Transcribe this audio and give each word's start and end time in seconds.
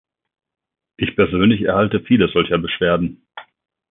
Ich 0.97 1.15
persönlich 1.15 1.61
erhalte 1.61 1.99
viele 2.03 2.27
solcher 2.29 2.57
Beschwerden. 2.57 3.21